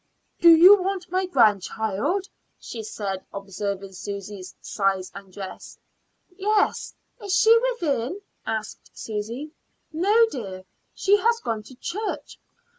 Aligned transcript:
"Do 0.39 0.49
you 0.49 0.81
want 0.81 1.11
my 1.11 1.27
grandchild?" 1.27 2.27
she 2.59 2.81
said, 2.81 3.23
observing 3.31 3.93
Susy's 3.93 4.55
size 4.59 5.11
and 5.13 5.31
dress. 5.31 5.77
"Yes; 6.35 6.95
is 7.21 7.35
she 7.37 7.55
within?" 7.71 8.19
asked 8.43 8.97
Susy. 8.97 9.51
"No, 9.93 10.25
dear; 10.31 10.65
she 10.95 11.17
has 11.17 11.39
gone 11.41 11.61
to 11.61 11.75
church. 11.75 12.39